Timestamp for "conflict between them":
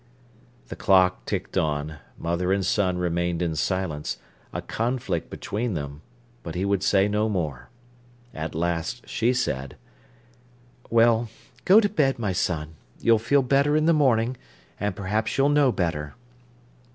4.59-6.01